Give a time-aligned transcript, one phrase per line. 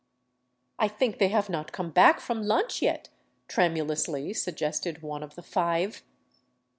[0.79, 3.09] "I think they have not come back from lunch yet,"
[3.47, 6.01] tremulously sug gested one of the five.